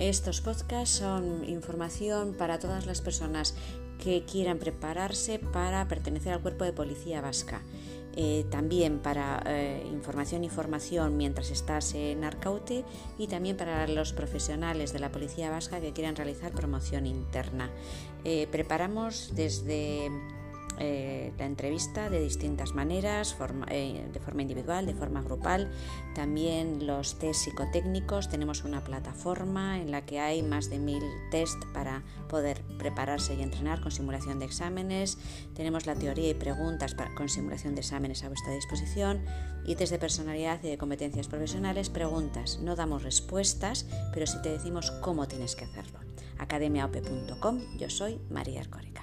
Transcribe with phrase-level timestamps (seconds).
[0.00, 3.54] Estos podcasts son información para todas las personas
[4.02, 7.60] que quieran prepararse para pertenecer al cuerpo de policía vasca.
[8.16, 12.86] Eh, también para eh, información y formación mientras estás en Arcaute
[13.18, 17.70] y también para los profesionales de la Policía Vasca que quieran realizar promoción interna.
[18.24, 20.10] Eh, preparamos desde
[20.82, 23.36] eh, la entrevista de distintas maneras,
[23.68, 25.70] eh, de forma individual, de forma grupal.
[26.14, 28.30] También los test psicotécnicos.
[28.30, 33.42] Tenemos una plataforma en la que hay más de mil test para poder prepararse y
[33.42, 35.18] entrenar con simulación de exámenes.
[35.54, 39.22] Tenemos la teoría y preguntas con simulación de exámenes a vuestra disposición.
[39.66, 41.90] Y test de personalidad y de competencias profesionales.
[41.90, 42.58] Preguntas.
[42.62, 46.00] No damos respuestas, pero sí te decimos cómo tienes que hacerlo.
[46.38, 47.60] academiaop.com.
[47.76, 48.99] Yo soy María Arcórica.